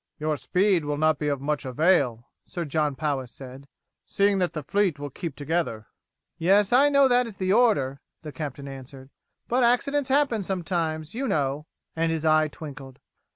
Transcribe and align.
"Your 0.17 0.35
speed 0.35 0.83
will 0.83 0.97
not 0.97 1.19
be 1.19 1.27
of 1.27 1.39
much 1.41 1.63
avail," 1.63 2.27
Sir 2.43 2.65
John 2.65 2.95
Powis 2.95 3.31
said, 3.31 3.67
"seeing 4.03 4.39
that 4.39 4.53
the 4.53 4.63
fleet 4.63 4.97
will 4.97 5.11
keep 5.11 5.35
together." 5.35 5.85
"Yes, 6.39 6.73
I 6.73 6.89
know 6.89 7.07
that 7.07 7.27
is 7.27 7.37
the 7.37 7.53
order," 7.53 8.01
the 8.23 8.31
captain 8.31 8.67
answered; 8.67 9.11
"but 9.47 9.63
accidents 9.63 10.09
happen 10.09 10.41
sometimes, 10.41 11.13
you 11.13 11.27
know" 11.27 11.67
and 11.95 12.11
his 12.11 12.25
eye 12.25 12.47
twinkled. 12.47 12.97